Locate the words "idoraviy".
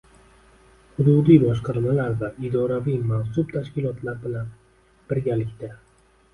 2.49-2.97